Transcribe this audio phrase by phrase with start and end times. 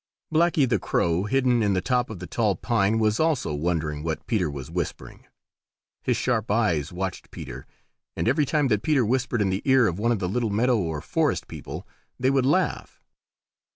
[0.33, 4.25] Blacky the Crow, hidden in the top of the tall pine, was also wondering what
[4.25, 5.27] Peter was whispering.
[6.01, 7.67] His sharp eyes watched Peter,
[8.15, 10.79] and every time that Peter whispered in the ear of one of the little meadow
[10.79, 11.87] or forest people,
[12.19, 12.99] they would laugh.